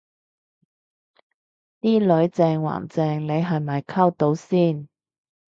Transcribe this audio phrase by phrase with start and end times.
[1.79, 4.89] 啲女正還正你係咪溝到先